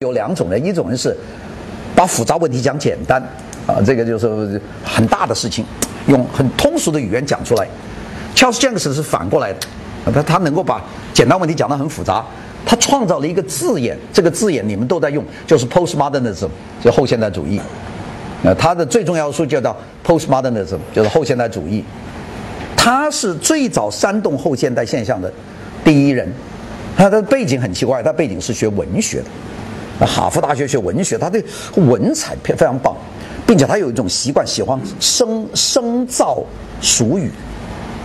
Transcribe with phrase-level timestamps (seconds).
[0.00, 1.16] 有两种人，一种人是
[1.94, 3.18] 把复杂问题讲简单
[3.66, 5.64] 啊，这个就是很大的事情，
[6.06, 7.66] 用很通俗的语言讲出来。
[8.34, 12.22] Charles Jenks 是反过来的，他他能够把简单问题讲得很复杂。
[12.66, 16.48] 他创造了一个字眼，这个字眼你们都在用，就是 postmodernism，
[16.84, 17.58] 就后现代主义。
[18.44, 19.74] 呃，他的最重要的书就叫
[20.04, 21.82] postmodernism，就是后现代主义。
[22.76, 25.32] 他是最早煽动后现代现象的
[25.82, 26.30] 第一人。
[26.98, 29.24] 他的背景很奇怪，他背景是学文学的，
[30.04, 31.42] 哈佛大学学文学，他对
[31.76, 32.94] 文采非常棒，
[33.46, 36.42] 并且他有一种习惯，喜欢生生造
[36.82, 37.30] 俗语，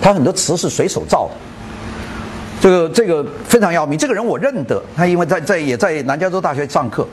[0.00, 1.34] 他很多词是随手造的。
[2.60, 3.96] 这个这个非常要命。
[3.96, 7.06] 这个人我认得，他因为在在也在南加州大学上课。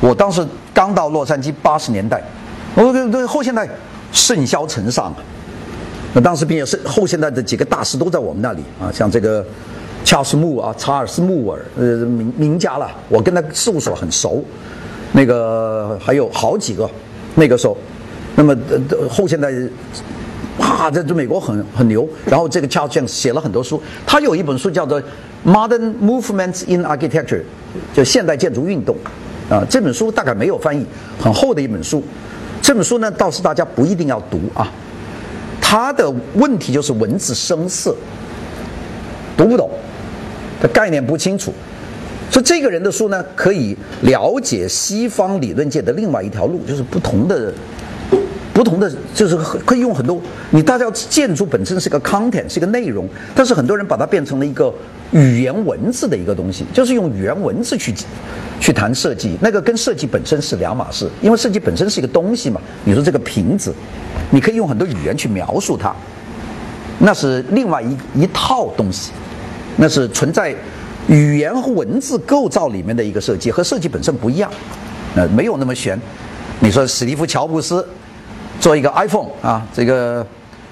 [0.00, 2.22] 我当时刚到洛杉矶，八十年代，
[2.74, 3.68] 我这这后现代
[4.12, 5.14] 盛嚣尘上。
[6.14, 9.44] 那当时并且是后现代的几个大师都在我们那里啊，像这个。
[10.06, 12.88] 恰斯穆啊，查尔斯穆尔，呃，名名家了。
[13.08, 14.40] 我跟他事务所很熟，
[15.10, 16.88] 那个还有好几个，
[17.34, 17.76] 那个时候，
[18.36, 19.50] 那么呃后现代，
[20.58, 22.08] 哇，在这美国很很牛。
[22.24, 25.02] 然后这个 Charles James 写了很多书，他有一本书叫做
[25.44, 27.40] 《Modern Movements in Architecture》，
[27.92, 28.96] 就现代建筑运动，
[29.50, 30.86] 啊，这本书大概没有翻译，
[31.20, 32.00] 很厚的一本书。
[32.62, 34.70] 这本书呢，倒是大家不一定要读啊。
[35.60, 37.92] 他的问题就是文字生涩，
[39.36, 39.68] 读不懂。
[40.60, 41.52] 他概念不清楚，
[42.30, 47.52] 所以这个人的书呢，可以了解西方理论界的另外一条路，就是不同的、
[48.54, 50.20] 不同的，就是可以用很多。
[50.50, 54.72] 你大家建筑本身是个 content，是个内容，但是很多人把它变成了一个
[55.12, 57.94] 语言文字的一个东西，就是用语言文字去
[58.58, 61.06] 去谈设计，那个跟设计本身是两码事。
[61.20, 63.74] 因为设计本身是一个东西嘛，你说这个瓶子，
[64.30, 65.94] 你可以用很多语言去描述它，
[66.98, 69.12] 那是另外一一套东西。
[69.76, 70.54] 那是存在
[71.06, 74.50] 语言和文字构造里面的一个设计，和设计本身不一样，
[75.14, 76.00] 呃，没有那么玄。
[76.60, 77.86] 你说史蒂夫·乔布斯
[78.58, 80.26] 做一个 iPhone 啊，这个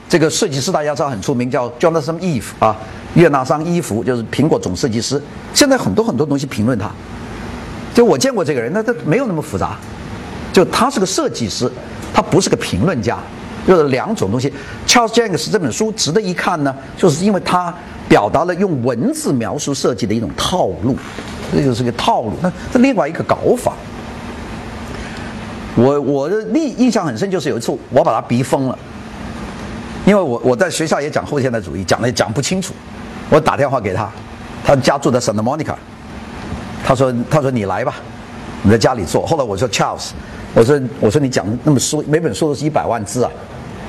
[0.09, 2.75] 这个设计师大家知道很出名，叫 Jonathan Ive 啊，
[3.15, 5.23] 约纳桑·伊弗，就是苹果总设计师。
[5.53, 6.91] 现在很多很多东西评论他，
[7.95, 9.77] 就我见过这个人，那他没有那么复杂，
[10.53, 11.71] 就他是个设计师，
[12.13, 13.19] 他不是个评论家，
[13.69, 14.53] 就是两种东西。
[14.87, 17.73] Charles Jenkins 这本书值得一看呢，就是因为他。
[18.09, 20.97] 表达了用文字描述设计的一种套路，
[21.53, 22.33] 这就是个套路。
[22.43, 23.73] 那这另外一个搞法，
[25.75, 28.79] 我我的印印象很深，就是有一次我把他逼疯了，
[30.05, 32.75] 因为我我在学校也讲后现代主义，讲的讲不清楚，
[33.31, 34.09] 我打电话给他，
[34.65, 35.75] 他家住在 Santa Monica，
[36.85, 37.95] 他说他说你来吧，
[38.63, 39.27] 你在家里做。
[39.27, 40.11] 后来我说 Charles，
[40.55, 43.31] 我说我说你讲那么书，每本书都是一百万字啊，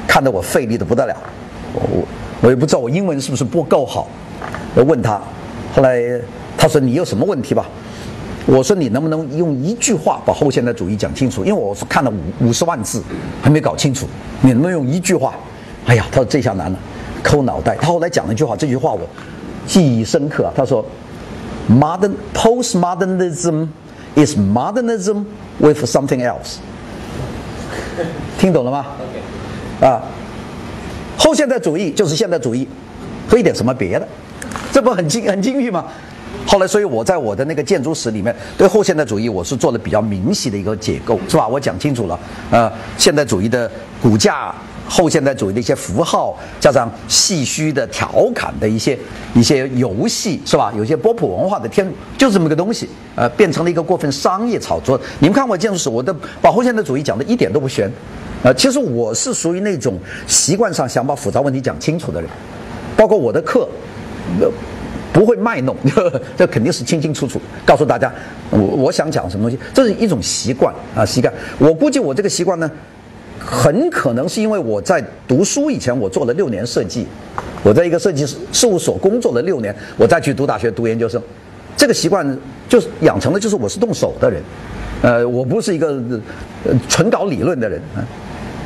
[0.08, 1.16] 看得我费力的不得了，
[1.74, 1.82] 我。
[1.92, 2.08] 我
[2.46, 4.08] 我也不知道我英文是不是不够好，
[4.76, 5.20] 我问他，
[5.74, 6.00] 后来
[6.56, 7.66] 他说你有什么问题吧？
[8.46, 11.44] 我说你能不能用一句话把后现代主义讲清楚？
[11.44, 13.02] 因为我是看了五五十万字
[13.42, 14.06] 还没搞清楚，
[14.42, 15.34] 你能不能用一句话？
[15.88, 16.78] 哎呀，他说这下难了，
[17.24, 17.76] 抠脑袋。
[17.82, 19.02] 他后来讲了一句话，这句话我
[19.66, 20.54] 记忆深刻啊。
[20.56, 20.86] 他说
[21.68, 23.68] ，modern postmodernism
[24.16, 25.24] is modernism
[25.58, 26.58] with something else。
[28.38, 28.86] 听懂了吗？
[29.82, 30.04] 啊。
[31.18, 32.68] 后现代主义就是现代主义，
[33.28, 34.08] 和一点什么别的，
[34.72, 35.86] 这不很精很精辟吗？
[36.46, 41.48] 后来，所以我在我的那个建筑史里面，对后现代主义我是做了比较明晰的一个解构，是吧？
[41.48, 42.20] 我讲清楚了，
[42.52, 43.70] 呃，现代主义的
[44.02, 44.54] 骨架，
[44.88, 48.98] 后现代主义的一些符号，加上戏谑的调侃的一些
[49.34, 50.72] 一些游戏，是吧？
[50.78, 55.00] 有些波普文化的天，就这么个东西，呃，变成了一个过分商业炒作。
[55.20, 57.92] 你们看我建筑史，我的把后现代主义讲的一点都不玄。
[58.44, 59.98] 呃，其实我是属于那种
[60.28, 62.30] 习惯上想把复杂问题讲清楚的人，
[62.96, 63.68] 包括我的课，
[65.12, 65.76] 不会卖弄，
[66.38, 68.14] 这肯定是清清楚楚告诉大家，
[68.52, 71.34] 我我想讲什么东西，这是一种习惯啊，习惯。
[71.58, 72.70] 我估计我这个习惯呢，
[73.46, 77.06] 很可能是因为我在读书以前我做了六年设计，
[77.64, 81.22] 我在一个设计事务所工作了六年，我再去读大学读研究生，
[81.78, 82.26] 这个习惯
[82.68, 84.42] 就是养成的，就是我是动手的人，
[85.04, 86.02] 呃，我不是一个
[86.90, 87.80] 纯搞理论的人。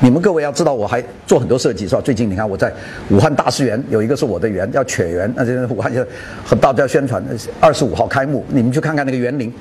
[0.02, 2.00] 你们各位要知道，我还做很多设计，是吧？
[2.00, 2.72] 最近你看我在
[3.10, 6.02] 武汉大师园有一个是我的园，叫犬园，那这武汉就
[6.46, 7.22] 和大家宣传，
[7.60, 9.54] 二十五号开幕，你们去看看那个园林，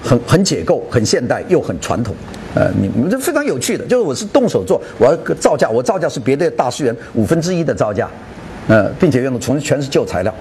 [0.00, 2.14] 很很解构，很现代又很传统，
[2.54, 8.10] 呃，你你们这非常有趣的，就是我是动手做，我要造价，我造价是别的大师园五分之一的造价，
[8.66, 10.34] 呃，并且用的从全是旧材料，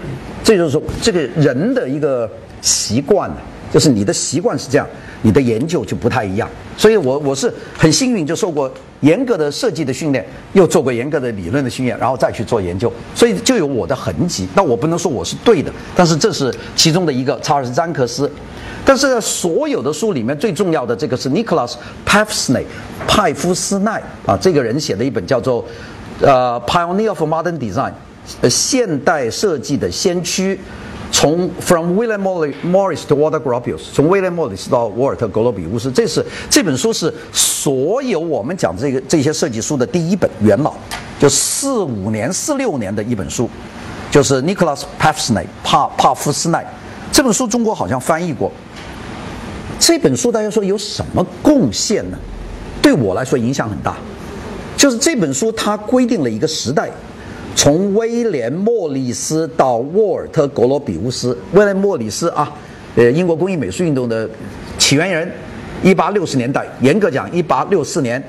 [0.43, 2.27] 这就是说这个人的一个
[2.61, 3.29] 习惯，
[3.71, 4.87] 就是你的习惯是这样，
[5.21, 6.49] 你的研究就不太一样。
[6.75, 8.71] 所以我我是很幸运，就受过
[9.01, 14.47] 严格的设计的训练，又做过严格的理论的训练，然后再去做研究，所以就有我的痕迹。
[14.55, 18.31] 那我不能说我是对的，但是这是其中的一个查尔斯·詹克斯。
[18.89, 21.75] 但是在所有的书里面，最重要的这个是 Nicholas
[22.07, 22.63] Pevsner
[23.07, 25.63] 派夫斯奈啊，这个人写的一本叫做
[26.19, 27.91] 呃《Pioneer of Modern Design》，
[28.49, 30.59] 现代设计的先驱。
[31.11, 32.23] 从 From William
[32.65, 40.73] Morris to Walter Gropius，从 William Morris 到沃尔特·格罗比乌斯，这是这本书是所有我们讲这个这些设计书的第一本元老，
[41.19, 43.47] 就四五年、四六年的一本书，
[44.09, 46.65] 就是 Nicholas Pevsner 帕帕夫斯奈
[47.11, 48.51] 这本书，中国好像翻译过。
[49.89, 52.17] 这本书大家说有什么贡献呢？
[52.79, 53.97] 对我来说影响很大，
[54.77, 56.87] 就是这本书它规定了一个时代，
[57.55, 61.35] 从威廉·莫里斯到沃尔特·格罗比乌斯。
[61.53, 62.53] 威廉·莫里斯啊，
[62.95, 64.29] 呃，英国工艺美术运动的
[64.77, 65.31] 起源人，
[65.81, 68.23] 一八六十年代，严格讲一八六四年，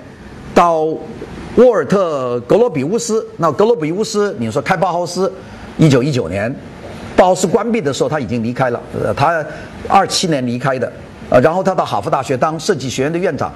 [0.55, 0.85] 到
[1.57, 3.23] 沃尔特·格罗比乌斯。
[3.37, 5.31] 那格罗比乌斯，你说开包豪斯，
[5.77, 6.51] 一九一九年，
[7.15, 9.45] 包豪斯关闭的时候他已经离开了，呃，他
[9.87, 10.91] 二七年离开的。
[11.31, 13.53] 呃，然后他到哈佛大学当设计学院的院长，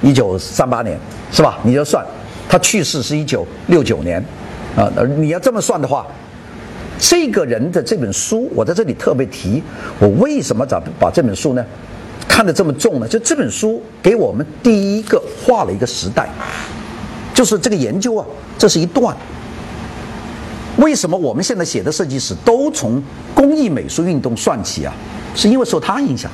[0.00, 0.96] 一九三八年，
[1.32, 1.58] 是吧？
[1.64, 2.06] 你就算，
[2.48, 4.24] 他去世是一九六九年，
[4.76, 4.88] 啊，
[5.18, 6.06] 你要这么算的话，
[6.98, 9.60] 这个人的这本书，我在这里特别提，
[9.98, 11.64] 我为什么把把这本书呢
[12.28, 13.08] 看得这么重呢？
[13.08, 16.28] 就这本书给我们第一个画了一个时代，
[17.34, 18.24] 就是这个研究啊，
[18.56, 19.16] 这是一段。
[20.76, 23.02] 为什么我们现在写的设计史都从
[23.34, 24.94] 工艺美术运动算起啊？
[25.34, 26.30] 是因为受他影响。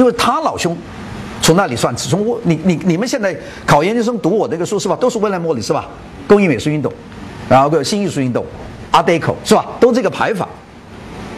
[0.00, 0.74] 因为他老兄
[1.42, 3.36] 从那里算起，从我你你你们现在
[3.66, 4.96] 考研究生读我这个书是吧？
[4.96, 5.86] 都是威廉莫里是吧？
[6.26, 6.90] 工艺美术运动，
[7.50, 8.42] 然后个新艺术运动
[8.92, 9.66] ，Art Deco 是吧？
[9.78, 10.48] 都这个排法。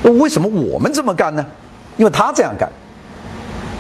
[0.05, 1.45] 为什么我们这么干呢？
[1.97, 2.71] 因为他这样干，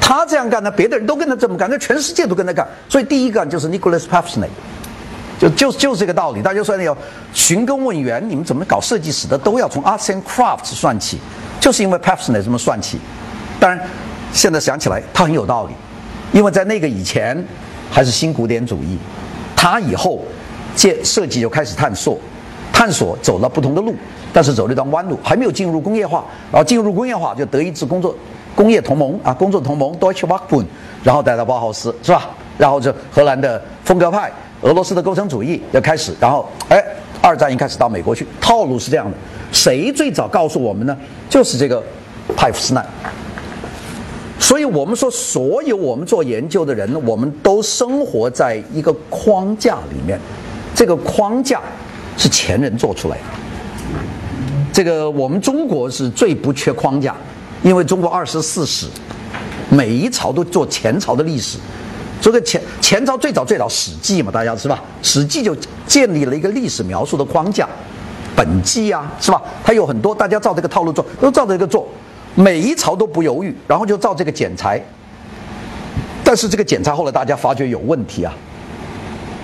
[0.00, 2.66] 他这样干呢，别的人都跟他这么干，那全世界都跟他干。
[2.88, 4.48] 所以第一个就是 Nicholas Pevsner，
[5.38, 6.42] 就就就是这个道理。
[6.42, 6.96] 大家说要
[7.32, 11.18] 寻根问源，你们怎么搞设计史的都要从 Arts and Crafts 算起，
[11.60, 12.98] 就是因为 Pevsner 这么算起。
[13.60, 13.80] 当然。
[14.32, 15.72] 现在想起来，他很有道理，
[16.32, 17.44] 因为在那个以前
[17.90, 18.98] 还是新古典主义，
[19.54, 20.20] 他以后
[20.74, 22.18] 建设计就开始探索，
[22.72, 23.94] 探索走了不同的路，
[24.32, 28.16] 但是走了一段弯路，还没有进入工业化，然后进入工业化就德意志工作
[28.56, 29.18] 工业同盟。
[29.22, 29.92] 啊，工作同盟。
[29.98, 30.64] Deutsche Werkbund，
[31.04, 32.30] 然后带到包豪斯是吧？
[32.58, 34.30] 然后就荷兰的风格派，
[34.62, 36.82] 俄罗斯的构成主义要开始，然后哎，
[37.20, 39.16] 二战一开始到美国去，套路是这样的。
[39.52, 40.96] 谁最早告诉我们呢？
[41.28, 41.82] 就是这个
[42.34, 42.84] 派夫斯奈。
[44.42, 50.18] 所以我们说，所有我们做研究的人，我们都生活在一个框架里面。
[50.74, 51.60] 这个框架
[52.18, 53.22] 是前人做出来的。
[54.72, 57.14] 这个我们中国是最不缺框架，
[57.62, 58.88] 因为中国二十四史，
[59.70, 61.56] 每一朝都做前朝的历史。
[62.20, 64.82] 这个前前朝最早最早《史记》嘛，大家是吧？
[65.06, 65.56] 《史记》就
[65.86, 67.68] 建立了一个历史描述的框架，
[68.34, 69.40] 本纪啊，是吧？
[69.62, 71.88] 它有很多，大家照这个套路做，都照这个做。
[72.34, 74.80] 每一朝都不犹豫，然后就照这个剪裁。
[76.24, 78.32] 但是这个剪裁后来大家发觉有问题啊，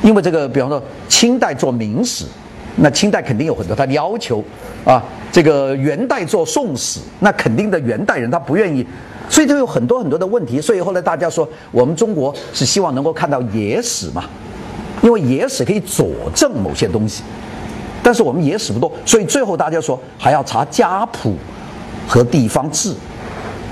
[0.03, 2.25] 因为这个，比方说清代做明史，
[2.77, 4.43] 那清代肯定有很多他的要求
[4.85, 5.03] 啊。
[5.31, 8.87] 这个元代做宋史，那肯定的元代人他不愿意，
[9.29, 10.59] 所以就有很多很多的问题。
[10.59, 14.25] 所以后来大家说，我们中国是希望能够看到野史嘛，
[15.03, 17.23] 因为野史可以佐证某些东西。
[18.03, 21.35] 但是我们野史不多，所以最后大家说还要查家谱。
[22.09, 22.95] 和地方志，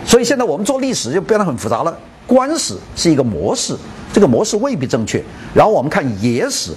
[0.05, 1.99] 所以现在我们做历史就变得很复杂了。
[2.27, 3.75] 官史是一个模式，
[4.13, 5.25] 这个模式未必正确。
[5.55, 6.73] 然后我们看野史，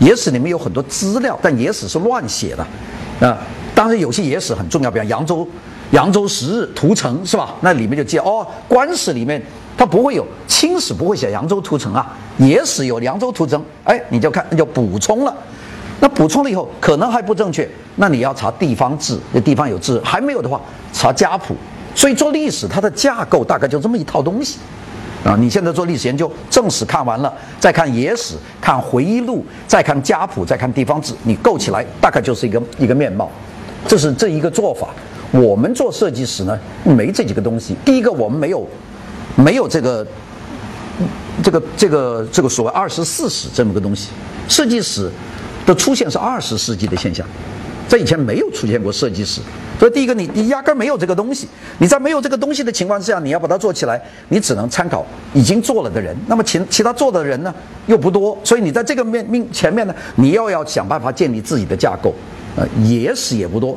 [0.00, 3.38] 野史里面有很多资料，但野史是乱写的啊。
[3.74, 5.46] 当然有些野史很重要，比方扬州
[5.92, 7.54] 扬州十日屠城是吧？
[7.60, 9.40] 那里面就记哦，官史里面
[9.76, 15.34] 它不会有，清史不会写扬州屠城啊，野史有扬州屠城，哎，你就看那就补充了。
[16.04, 20.60] 那补充了以后可能还不正确，那你要查地方志，那地方有志，还没有的话
[20.92, 21.56] 查家谱。
[21.94, 24.58] 所以做历史它的架构大概就这么一套东西，
[25.24, 33.30] 啊，你现在做历史研究，正史看完了，再看野史，看回忆录，再看家谱，再看地方志，你构起来大概就是一个一个面貌。
[33.88, 34.88] 这是这一个做法。
[35.30, 37.74] 我们做设计史呢，没这几个东西。
[37.82, 38.68] 第一个，我们没有
[39.36, 40.06] 没有这个
[41.42, 44.10] 这个这个这个所谓二十四史这么个东西，
[44.50, 45.10] 设计史。
[45.66, 47.26] 的出现是二十世纪的现象，
[47.88, 49.40] 在以前没有出现过设计史，
[49.78, 57.54] 所以第一个你你压根没有这个东西，你在没有这个东西的情况之下，你要把它做起来，你只能参考已经做了的人，那么其其他做的人呢
[57.86, 62.14] 又不多，所以你在这个面面前面呢，你又要想办法建立自己的架构，
[62.56, 63.76] 呃，野史也不多，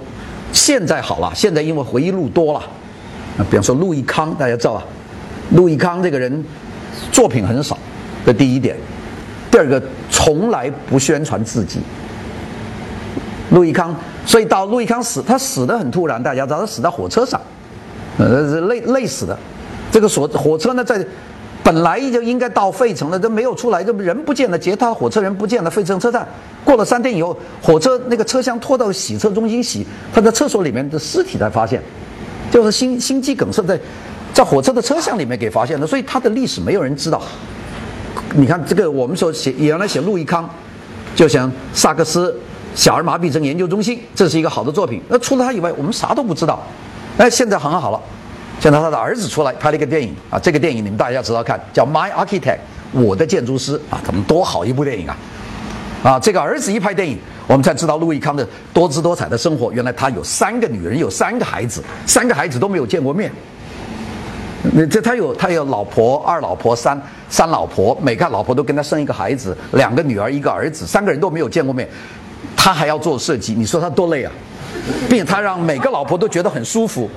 [0.51, 2.60] 现在好了，现在因为回忆录多了，
[3.38, 4.84] 啊，比方说陆毅康，大家知道吧？
[5.51, 6.44] 陆毅康这个人
[7.12, 7.77] 作品很少，
[8.25, 8.75] 这第一点。
[9.50, 11.80] 第二个，从来不宣传自己。
[13.51, 17.39] 陆毅康，所以到陆毅康死，他死的很突然，大家知道他死在火车上，
[18.18, 19.38] 呃，累累死的。
[19.89, 21.04] 这个火火车呢，在
[21.63, 26.27] 本来就应该到费城了，都没有出来，这人不见了，接他火车人不见了，费城车站
[26.66, 31.82] 过了三天以后，火车那个车厢拖到洗车中心洗，他在厕所里面的尸体才发现，
[32.51, 33.80] 就是心心肌梗塞在
[34.34, 37.22] 在火车的车厢里面给发现的，所以他的历史没有人知道。
[38.34, 40.50] 你看这个，我们说写原来写陆毅康，
[41.15, 42.38] 就像萨克斯
[42.75, 45.01] 小儿麻痹症研究中心，这是一个好的作品。
[45.07, 46.62] 那除了他以外，我们啥都不知道。
[47.17, 48.00] 哎，现在很好了，
[48.60, 52.57] 现在他的儿子出来拍了一个电影啊，这个电影你们大家知道看，叫《My Architect》，
[53.01, 55.17] 我的建筑师啊，他们多好一部电影啊！
[56.03, 57.17] 啊，这个儿子一拍电影，
[57.48, 59.72] 我们才知道陆毅康的多姿多彩的生活。
[59.72, 63.31] 原来他有三个女人，有三个孩子，三个孩子都没有见过面。
[64.86, 71.88] 这他有他有老婆二老婆三三老婆，每个老婆都跟他生一个孩子，两个女儿一个儿子，三个人都没有见过面，
[72.55, 74.31] 他还要做设计，你说他多累啊！
[75.10, 77.10] 并且他让每个老婆都觉得很舒服，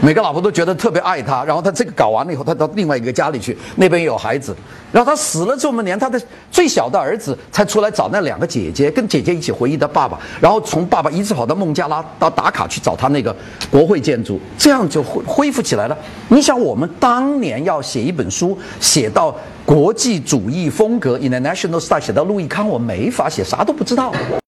[0.00, 1.44] 每个老婆都觉得特别爱他。
[1.44, 4.54] 然后他这个搞完了以后，他到另外一个家里去，那边有孩子。
[4.90, 10.20] 然后他死了这么连他的最小的儿子才出来找那两个姐姐，跟姐姐一起回忆他爸爸。
[10.38, 13.34] 然后从爸爸一直跑到孟加拉到打卡去找他那个
[13.70, 15.96] 国会建筑，这样就恢恢复起来了。
[16.28, 24.12] 你想，我们当年要写一本书，写到国际主义风格 （international style），写到路易康，我没法写，啥都不知道。